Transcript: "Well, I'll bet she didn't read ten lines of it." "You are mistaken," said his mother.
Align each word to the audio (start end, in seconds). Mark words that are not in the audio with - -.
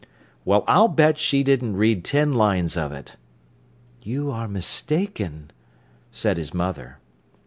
"Well, 0.45 0.63
I'll 0.67 0.87
bet 0.87 1.19
she 1.19 1.43
didn't 1.43 1.77
read 1.77 2.03
ten 2.03 2.31
lines 2.33 2.75
of 2.75 2.91
it." 2.91 3.17
"You 4.01 4.31
are 4.31 4.47
mistaken," 4.47 5.51
said 6.11 6.37
his 6.37 6.55
mother. 6.55 6.97